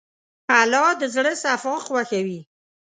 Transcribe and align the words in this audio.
الله 0.61 0.89
د 0.99 1.01
زړه 1.15 1.33
صفا 1.43 1.75
خوښوي. 1.85 2.39